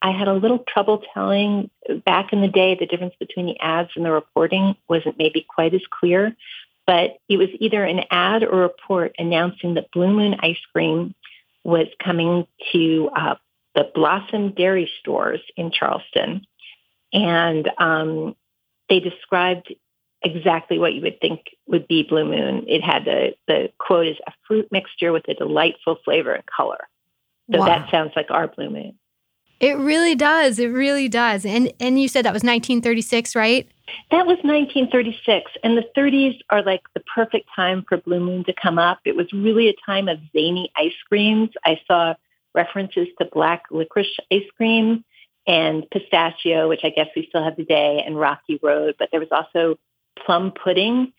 I 0.01 0.11
had 0.11 0.27
a 0.27 0.33
little 0.33 0.65
trouble 0.67 1.03
telling 1.13 1.69
back 2.05 2.33
in 2.33 2.41
the 2.41 2.47
day 2.47 2.75
the 2.79 2.87
difference 2.87 3.13
between 3.19 3.45
the 3.45 3.59
ads 3.59 3.91
and 3.95 4.03
the 4.03 4.11
reporting 4.11 4.75
wasn't 4.87 5.19
maybe 5.19 5.45
quite 5.47 5.75
as 5.75 5.81
clear, 5.91 6.35
but 6.87 7.17
it 7.27 7.37
was 7.37 7.49
either 7.59 7.83
an 7.83 8.01
ad 8.09 8.43
or 8.43 8.61
report 8.61 9.13
announcing 9.19 9.75
that 9.75 9.91
Blue 9.91 10.11
Moon 10.11 10.37
ice 10.39 10.57
cream 10.73 11.13
was 11.63 11.87
coming 12.03 12.47
to 12.71 13.09
uh, 13.15 13.35
the 13.75 13.91
Blossom 13.93 14.53
Dairy 14.53 14.89
stores 15.01 15.41
in 15.55 15.69
Charleston 15.71 16.47
and 17.13 17.69
um, 17.77 18.35
they 18.89 18.99
described 18.99 19.73
exactly 20.21 20.77
what 20.77 20.93
you 20.93 21.01
would 21.01 21.19
think 21.21 21.41
would 21.67 21.87
be 21.87 22.03
Blue 22.03 22.25
Moon. 22.25 22.65
It 22.67 22.81
had 22.81 23.05
the 23.05 23.35
the 23.47 23.71
quote 23.77 24.07
is 24.07 24.17
a 24.27 24.31
fruit 24.47 24.67
mixture 24.71 25.11
with 25.11 25.27
a 25.27 25.33
delightful 25.33 25.97
flavor 26.03 26.33
and 26.33 26.45
color. 26.45 26.87
So 27.51 27.59
wow. 27.59 27.65
that 27.65 27.89
sounds 27.89 28.11
like 28.15 28.29
our 28.29 28.47
Blue 28.47 28.69
Moon. 28.69 28.99
It 29.59 29.77
really 29.77 30.15
does. 30.15 30.57
It 30.59 30.67
really 30.67 31.07
does. 31.07 31.45
And 31.45 31.71
and 31.79 32.01
you 32.01 32.07
said 32.07 32.25
that 32.25 32.33
was 32.33 32.43
1936, 32.43 33.35
right? 33.35 33.67
That 34.11 34.27
was 34.27 34.37
1936, 34.43 35.51
and 35.63 35.75
the 35.75 35.85
30s 35.97 36.39
are 36.51 36.61
like 36.61 36.81
the 36.93 36.99
perfect 37.13 37.49
time 37.55 37.83
for 37.89 37.97
Blue 37.97 38.19
Moon 38.19 38.43
to 38.43 38.53
come 38.53 38.77
up. 38.77 38.99
It 39.03 39.15
was 39.15 39.33
really 39.33 39.67
a 39.67 39.73
time 39.83 40.07
of 40.07 40.19
zany 40.31 40.71
ice 40.75 40.93
creams. 41.07 41.49
I 41.65 41.79
saw 41.87 42.13
references 42.53 43.07
to 43.17 43.25
black 43.31 43.63
licorice 43.71 44.17
ice 44.31 44.43
cream 44.57 45.03
and 45.49 45.89
pistachio, 45.89 46.69
which 46.69 46.81
I 46.83 46.91
guess 46.91 47.07
we 47.15 47.25
still 47.27 47.43
have 47.43 47.55
today, 47.55 48.03
and 48.05 48.17
Rocky 48.17 48.59
Road. 48.61 48.95
But 48.99 49.09
there 49.11 49.19
was 49.19 49.29
also 49.31 49.79
plum 50.23 50.51
pudding. 50.51 51.11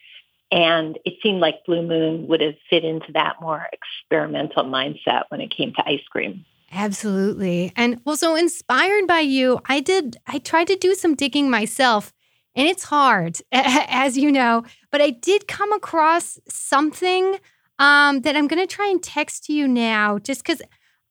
And 0.53 0.99
it 1.05 1.15
seemed 1.23 1.41
like 1.41 1.65
Blue 1.67 1.83
Moon 1.83 2.29
would 2.29 2.41
have 2.41 2.55
fit 2.71 2.85
into 2.85 3.13
that 3.13 3.37
more 3.41 3.67
experimental 3.73 4.65
mindset 4.65 5.25
when 5.29 5.41
it 5.41 5.55
came 5.55 5.73
to 5.75 5.89
ice 5.89 6.07
cream. 6.11 6.45
Absolutely. 6.73 7.73
And 7.77 8.01
well, 8.05 8.17
so 8.17 8.37
inspired 8.37 9.09
by 9.09 9.21
you, 9.21 9.61
I 9.67 9.81
did, 9.81 10.17
I 10.29 10.39
tried 10.39 10.69
to 10.69 10.77
do 10.77 10.95
some 10.95 11.15
digging 11.17 11.51
myself. 11.51 12.13
And 12.55 12.69
it's 12.69 12.85
hard, 12.85 13.39
as 13.53 14.17
you 14.17 14.31
know, 14.31 14.65
but 14.93 15.01
I 15.01 15.11
did 15.11 15.49
come 15.49 15.73
across 15.73 16.39
something 16.49 17.39
um, 17.81 18.21
that 18.21 18.37
I'm 18.37 18.47
going 18.47 18.65
to 18.65 18.73
try 18.73 18.89
and 18.89 19.03
text 19.03 19.49
you 19.49 19.67
now, 19.67 20.19
just 20.19 20.45
because 20.45 20.63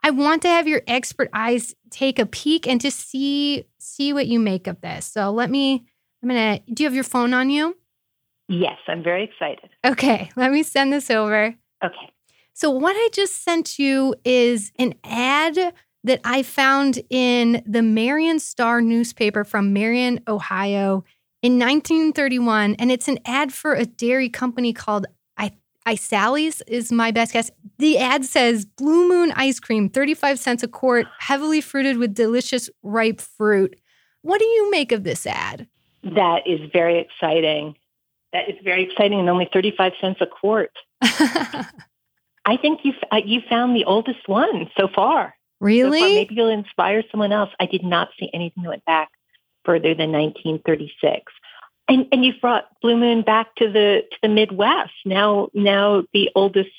I 0.03 0.11
want 0.11 0.41
to 0.43 0.47
have 0.47 0.67
your 0.67 0.81
expert 0.87 1.29
eyes 1.33 1.75
take 1.89 2.19
a 2.19 2.25
peek 2.25 2.67
and 2.67 2.79
just 2.79 2.99
see 3.09 3.65
see 3.77 4.13
what 4.13 4.27
you 4.27 4.39
make 4.39 4.67
of 4.67 4.81
this. 4.81 5.05
So 5.05 5.31
let 5.31 5.49
me 5.49 5.85
I'm 6.21 6.29
going 6.29 6.59
to 6.59 6.73
do 6.73 6.83
you 6.83 6.87
have 6.87 6.95
your 6.95 7.03
phone 7.03 7.33
on 7.33 7.49
you? 7.49 7.77
Yes, 8.47 8.77
I'm 8.87 9.03
very 9.03 9.23
excited. 9.23 9.69
Okay, 9.85 10.31
let 10.35 10.51
me 10.51 10.63
send 10.63 10.91
this 10.91 11.09
over. 11.09 11.55
Okay. 11.83 12.13
So 12.53 12.69
what 12.71 12.95
I 12.95 13.09
just 13.13 13.43
sent 13.43 13.79
you 13.79 14.15
is 14.25 14.71
an 14.79 14.95
ad 15.03 15.73
that 16.03 16.19
I 16.23 16.43
found 16.43 16.99
in 17.09 17.61
the 17.65 17.81
Marion 17.81 18.39
Star 18.39 18.81
newspaper 18.81 19.43
from 19.43 19.71
Marion, 19.71 20.19
Ohio 20.27 21.03
in 21.41 21.53
1931 21.53 22.75
and 22.75 22.91
it's 22.91 23.07
an 23.07 23.19
ad 23.25 23.53
for 23.53 23.73
a 23.73 23.85
dairy 23.85 24.29
company 24.29 24.73
called 24.73 25.05
Isalli's 25.87 26.61
is 26.67 26.91
my 26.91 27.11
best 27.11 27.33
guess. 27.33 27.51
The 27.77 27.97
ad 27.97 28.25
says 28.25 28.65
Blue 28.65 29.07
Moon 29.07 29.31
ice 29.35 29.59
cream, 29.59 29.89
35 29.89 30.39
cents 30.39 30.63
a 30.63 30.67
quart, 30.67 31.07
heavily 31.19 31.61
fruited 31.61 31.97
with 31.97 32.13
delicious 32.13 32.69
ripe 32.83 33.21
fruit. 33.21 33.79
What 34.21 34.39
do 34.39 34.45
you 34.45 34.69
make 34.69 34.91
of 34.91 35.03
this 35.03 35.25
ad? 35.25 35.67
That 36.03 36.45
is 36.45 36.59
very 36.71 36.99
exciting. 36.99 37.75
That 38.33 38.49
is 38.49 38.55
very 38.63 38.83
exciting 38.83 39.19
and 39.19 39.29
only 39.29 39.49
35 39.51 39.93
cents 39.99 40.19
a 40.21 40.27
quart. 40.27 40.71
I 41.01 42.57
think 42.57 42.81
you 42.83 42.93
uh, 43.11 43.21
you 43.23 43.41
found 43.49 43.75
the 43.75 43.85
oldest 43.85 44.27
one 44.27 44.69
so 44.77 44.87
far. 44.93 45.35
Really? 45.59 45.99
So 45.99 46.05
far, 46.05 46.15
maybe 46.15 46.35
you'll 46.35 46.49
inspire 46.49 47.03
someone 47.11 47.31
else. 47.31 47.49
I 47.59 47.65
did 47.65 47.83
not 47.83 48.09
see 48.19 48.29
anything 48.33 48.63
that 48.63 48.69
went 48.69 48.85
back 48.85 49.09
further 49.65 49.93
than 49.93 50.11
1936 50.11 51.31
and 51.89 52.07
and 52.11 52.23
you've 52.23 52.39
brought 52.39 52.65
Blue 52.81 52.95
Moon 52.95 53.23
back 53.23 53.55
to 53.55 53.69
the 53.69 54.03
to 54.09 54.17
the 54.21 54.29
Midwest. 54.29 54.93
Now 55.05 55.49
now 55.53 56.03
the 56.13 56.29
oldest 56.35 56.69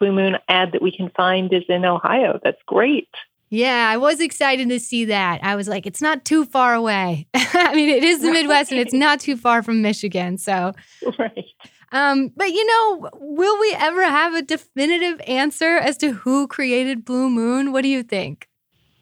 Blue 0.00 0.12
Moon 0.12 0.38
ad 0.48 0.72
that 0.72 0.82
we 0.82 0.94
can 0.96 1.10
find 1.10 1.52
is 1.52 1.64
in 1.68 1.84
Ohio. 1.84 2.40
That's 2.42 2.62
great. 2.66 3.08
Yeah, 3.50 3.88
I 3.88 3.98
was 3.98 4.20
excited 4.20 4.68
to 4.70 4.80
see 4.80 5.04
that. 5.04 5.44
I 5.44 5.54
was 5.54 5.68
like, 5.68 5.86
it's 5.86 6.02
not 6.02 6.24
too 6.24 6.44
far 6.44 6.74
away. 6.74 7.28
I 7.34 7.74
mean, 7.74 7.88
it 7.88 8.02
is 8.02 8.20
the 8.20 8.32
Midwest 8.32 8.72
and 8.72 8.80
it's 8.80 8.94
not 8.94 9.20
too 9.20 9.36
far 9.36 9.62
from 9.62 9.80
Michigan. 9.80 10.38
So, 10.38 10.72
right. 11.18 11.44
Um, 11.92 12.32
but 12.36 12.50
you 12.50 12.66
know, 12.66 13.10
will 13.20 13.60
we 13.60 13.72
ever 13.78 14.02
have 14.02 14.34
a 14.34 14.42
definitive 14.42 15.20
answer 15.28 15.76
as 15.76 15.96
to 15.98 16.10
who 16.10 16.48
created 16.48 17.04
Blue 17.04 17.30
Moon? 17.30 17.70
What 17.70 17.82
do 17.82 17.88
you 17.88 18.02
think? 18.02 18.48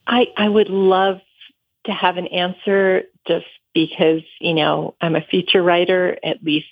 I 0.07 0.27
I 0.37 0.49
would 0.49 0.69
love 0.69 1.21
to 1.87 1.93
have 1.93 2.17
an 2.17 2.27
answer 2.29 3.05
just 3.27 3.47
because, 3.75 4.23
you 4.41 4.55
know, 4.55 4.95
I'm 5.01 5.17
a 5.17 5.27
feature 5.31 5.63
writer, 5.63 6.19
at 6.25 6.43
least 6.43 6.67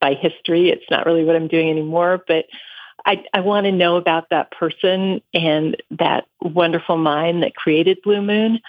by 0.00 0.14
history. 0.14 0.70
It's 0.70 0.90
not 0.90 1.06
really 1.06 1.24
what 1.24 1.36
I'm 1.36 1.48
doing 1.48 1.70
anymore, 1.70 2.22
but 2.26 2.46
I, 3.04 3.24
I 3.32 3.40
want 3.40 3.66
to 3.66 3.72
know 3.72 3.96
about 3.96 4.30
that 4.30 4.50
person 4.50 5.20
and 5.32 5.76
that 5.90 6.24
wonderful 6.40 6.96
mind 6.96 7.42
that 7.42 7.54
created 7.54 7.98
Blue 8.02 8.20
Moon. 8.20 8.60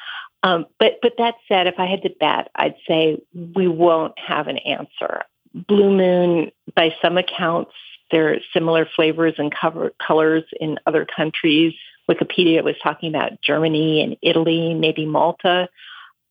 Um, 0.43 0.65
but 0.79 0.99
but 1.01 1.13
that 1.17 1.35
said, 1.47 1.67
if 1.67 1.75
I 1.79 1.85
had 1.85 2.03
to 2.03 2.13
bet, 2.19 2.49
I'd 2.55 2.75
say 2.87 3.19
we 3.55 3.67
won't 3.67 4.17
have 4.19 4.47
an 4.47 4.59
answer. 4.59 5.23
Blue 5.53 5.89
Moon, 5.95 6.51
by 6.75 6.93
some 7.01 7.17
accounts, 7.17 7.71
there 8.11 8.33
are 8.33 8.37
similar 8.53 8.87
flavors 8.95 9.33
and 9.37 9.53
cover, 9.53 9.91
colors 10.05 10.43
in 10.59 10.77
other 10.85 11.05
countries. 11.05 11.73
Wikipedia 12.09 12.63
was 12.63 12.75
talking 12.81 13.13
about 13.13 13.41
Germany 13.41 14.01
and 14.01 14.15
Italy, 14.21 14.73
maybe 14.73 15.05
Malta. 15.05 15.67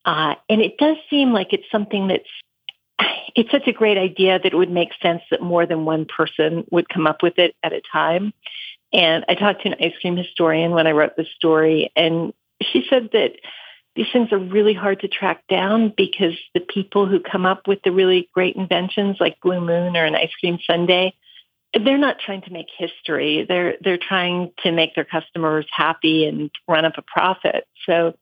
Uh, 0.06 0.36
and 0.48 0.62
it 0.62 0.78
does 0.78 0.96
seem 1.10 1.32
like 1.32 1.52
it's 1.52 1.70
something 1.70 2.06
that's 2.06 2.28
it's 3.34 3.50
such 3.50 3.66
a 3.66 3.72
great 3.72 3.98
idea 3.98 4.38
that 4.38 4.52
it 4.52 4.56
would 4.56 4.70
make 4.70 4.90
sense 5.02 5.20
that 5.30 5.42
more 5.42 5.66
than 5.66 5.84
one 5.84 6.06
person 6.06 6.64
would 6.70 6.88
come 6.88 7.06
up 7.06 7.22
with 7.22 7.38
it 7.38 7.54
at 7.62 7.74
a 7.74 7.82
time. 7.92 8.32
And 8.92 9.24
I 9.28 9.34
talked 9.34 9.62
to 9.62 9.68
an 9.68 9.76
ice 9.82 9.92
cream 10.00 10.16
historian 10.16 10.70
when 10.70 10.86
I 10.86 10.92
wrote 10.92 11.16
the 11.16 11.26
story, 11.36 11.92
and 11.96 12.32
she 12.62 12.86
said 12.88 13.10
that 13.12 13.32
these 13.96 14.06
things 14.12 14.30
are 14.30 14.38
really 14.38 14.74
hard 14.74 15.00
to 15.00 15.08
track 15.08 15.42
down 15.48 15.92
because 15.96 16.34
the 16.54 16.60
people 16.60 17.06
who 17.06 17.18
come 17.18 17.44
up 17.44 17.66
with 17.66 17.80
the 17.82 17.92
really 17.92 18.28
great 18.32 18.54
inventions 18.56 19.16
like 19.18 19.40
Blue 19.40 19.60
Moon 19.60 19.96
or 19.96 20.04
an 20.04 20.14
ice 20.14 20.30
cream 20.38 20.58
sundae, 20.66 21.12
they're 21.72 21.98
not 21.98 22.20
trying 22.20 22.42
to 22.42 22.52
make 22.52 22.68
history. 22.78 23.44
They're 23.48 23.76
they're 23.82 23.98
trying 23.98 24.52
to 24.62 24.72
make 24.72 24.94
their 24.94 25.04
customers 25.04 25.66
happy 25.70 26.26
and 26.26 26.50
run 26.68 26.84
up 26.84 26.96
a 26.96 27.02
profit. 27.02 27.66
So 27.86 28.14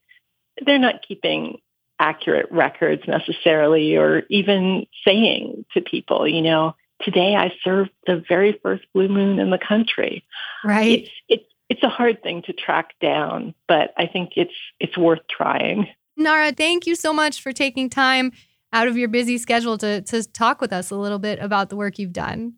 they're 0.65 0.79
not 0.79 1.07
keeping 1.07 1.59
accurate 1.99 2.47
records 2.51 3.03
necessarily 3.07 3.97
or 3.97 4.23
even 4.29 4.87
saying 5.07 5.65
to 5.75 5.81
people, 5.81 6.27
you 6.27 6.43
know, 6.43 6.75
today 7.03 7.35
I 7.37 7.53
served 7.63 7.91
the 8.07 8.23
very 8.29 8.59
first 8.63 8.85
blue 8.93 9.09
moon 9.09 9.39
in 9.39 9.51
the 9.51 9.59
country. 9.59 10.25
Right. 10.65 11.01
It's 11.01 11.11
it's 11.29 11.45
it's 11.71 11.83
a 11.83 11.89
hard 11.89 12.23
thing 12.23 12.43
to 12.43 12.53
track 12.53 12.91
down, 13.01 13.55
but 13.69 13.93
I 13.97 14.07
think 14.07 14.33
it's 14.37 14.55
it's 14.81 14.97
worth 14.97 15.21
trying. 15.31 15.89
Nara, 16.17 16.53
thank 16.53 16.87
you 16.87 16.95
so 16.95 17.13
much 17.13 17.43
for 17.43 17.53
taking 17.53 17.91
time 17.91 18.33
out 18.73 18.89
of 18.89 18.97
your 18.97 19.09
busy 19.09 19.39
schedule 19.39 19.79
to 19.79 20.03
to 20.03 20.23
talk 20.33 20.61
with 20.61 20.73
us 20.73 20.91
a 20.91 20.97
little 20.97 21.19
bit 21.19 21.39
about 21.39 21.71
the 21.71 21.77
work 21.77 21.99
you've 21.99 22.13
done. 22.13 22.55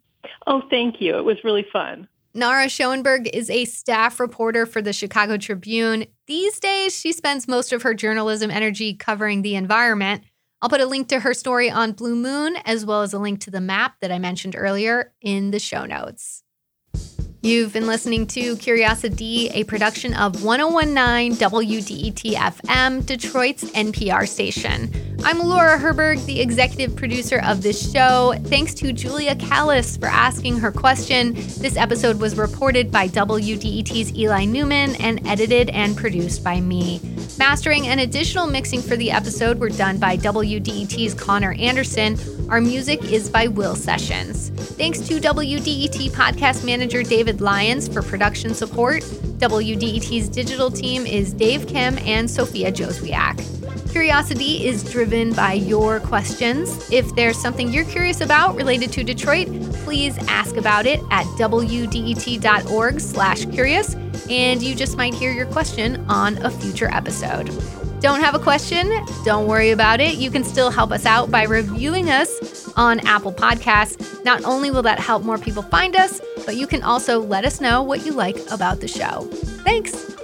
Oh, 0.47 0.63
thank 0.71 1.01
you. 1.01 1.17
It 1.17 1.25
was 1.25 1.37
really 1.45 1.67
fun. 1.73 2.09
Nara 2.37 2.69
Schoenberg 2.69 3.31
is 3.33 3.49
a 3.49 3.65
staff 3.65 4.21
reporter 4.21 4.67
for 4.67 4.83
the 4.83 4.93
Chicago 4.93 5.39
Tribune. 5.39 6.05
These 6.27 6.61
days, 6.61 6.95
she 6.95 7.13
spends 7.13 7.49
most 7.49 7.73
of 7.73 7.81
her 7.81 7.95
journalism 7.95 8.51
energy 8.51 8.93
covering 8.93 9.41
the 9.41 9.55
environment. 9.55 10.23
I'll 10.61 10.69
put 10.69 10.83
a 10.83 10.87
link 10.87 11.09
to 11.09 11.21
her 11.21 11.33
story 11.33 11.71
on 11.71 11.93
Blue 11.93 12.15
Moon, 12.15 12.57
as 12.67 12.85
well 12.85 13.01
as 13.01 13.15
a 13.15 13.19
link 13.19 13.41
to 13.41 13.51
the 13.51 13.63
map 13.63 13.95
that 14.03 14.13
I 14.13 14.19
mentioned 14.19 14.55
earlier 14.55 15.15
in 15.23 15.51
the 15.51 15.59
show 15.59 15.87
notes. 15.87 16.43
You've 17.41 17.73
been 17.73 17.87
listening 17.87 18.27
to 18.27 18.57
CuriosiD, 18.57 19.53
a 19.55 19.65
production 19.65 20.13
of 20.13 20.45
1019 20.45 21.39
WDET 21.39 22.35
FM, 22.35 23.07
Detroit's 23.07 23.65
NPR 23.71 24.29
station. 24.29 24.93
I'm 25.27 25.41
Laura 25.41 25.77
Herberg, 25.77 26.25
the 26.25 26.41
executive 26.41 26.95
producer 26.95 27.41
of 27.45 27.61
this 27.61 27.91
show. 27.91 28.37
Thanks 28.45 28.73
to 28.75 28.93
Julia 28.93 29.35
Callis 29.35 29.97
for 29.97 30.07
asking 30.07 30.59
her 30.59 30.71
question. 30.71 31.33
This 31.35 31.77
episode 31.77 32.21
was 32.21 32.39
reported 32.39 32.93
by 32.93 33.09
WDET's 33.09 34.17
Eli 34.17 34.45
Newman 34.45 34.95
and 35.03 35.27
edited 35.27 35.71
and 35.71 35.97
produced 35.97 36.45
by 36.45 36.61
me. 36.61 37.01
Mastering 37.41 37.89
and 37.89 37.99
additional 37.99 38.47
mixing 38.47 38.81
for 38.81 38.95
the 38.95 39.11
episode 39.11 39.59
were 39.59 39.69
done 39.69 39.99
by 39.99 40.17
WDET's 40.17 41.15
Connor 41.15 41.55
Anderson. 41.55 42.17
Our 42.49 42.61
music 42.61 43.11
is 43.11 43.29
by 43.29 43.49
Will 43.49 43.75
Sessions. 43.75 44.51
Thanks 44.77 45.01
to 45.09 45.19
WDET 45.19 46.11
podcast 46.13 46.65
manager 46.65 47.03
David 47.03 47.41
Lyons 47.41 47.89
for 47.89 48.01
production 48.01 48.55
support. 48.55 49.03
WDET's 49.39 50.29
digital 50.29 50.71
team 50.71 51.07
is 51.07 51.33
Dave 51.35 51.67
Kim 51.67 51.99
and 51.99 52.31
Sophia 52.31 52.73
Joswiak. 52.73 53.37
CuriosiD 53.93 54.63
is 54.63 54.83
driven 54.85 55.33
by 55.33 55.55
your 55.55 56.01
questions. 56.01 56.91
If 56.91 57.15
there's 57.15 57.39
something 57.39 57.73
you're 57.73 57.85
curious 57.85 58.21
about 58.21 58.57
related 58.57 58.93
to 58.93 59.05
Detroit, 59.05 59.49
please 59.85 60.19
ask 60.29 60.57
about 60.57 60.87
it 60.87 61.01
at 61.11 61.25
wdet.org/curious 61.39 63.97
and 64.31 64.63
you 64.63 64.75
just 64.75 64.97
might 64.97 65.15
hear 65.15 65.33
your 65.33 65.47
question 65.47 66.05
on 66.09 66.39
a 66.39 66.51
future 66.51 66.89
episode. 66.93 67.51
Don't 68.07 68.21
have 68.21 68.37
a 68.37 68.39
question? 68.39 68.89
Don't 69.25 69.49
worry 69.49 69.73
about 69.73 70.01
it. 70.01 70.15
You 70.15 70.31
can 70.31 70.45
still 70.45 70.71
help 70.71 70.93
us 70.93 71.05
out 71.05 71.29
by 71.29 71.43
reviewing 71.43 72.09
us 72.09 72.73
on 72.77 73.01
Apple 73.01 73.33
Podcasts. 73.33 74.25
Not 74.25 74.45
only 74.45 74.71
will 74.71 74.83
that 74.83 75.01
help 75.01 75.25
more 75.25 75.39
people 75.39 75.65
find 75.65 75.97
us, 75.97 76.21
but 76.45 76.55
you 76.55 76.69
can 76.69 76.85
also 76.85 77.19
let 77.19 77.45
us 77.45 77.61
know 77.61 77.83
what 77.83 78.07
you 78.07 78.13
like 78.13 78.37
about 78.53 78.79
the 78.79 78.87
show. 78.87 79.23
Thanks. 79.65 80.16